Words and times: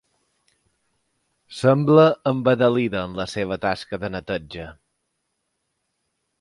Sembla 1.57 2.07
embadalida 2.33 3.03
en 3.11 3.15
la 3.21 3.29
seva 3.35 3.61
tasca 3.69 4.03
de 4.07 4.13
neteja. 4.17 4.69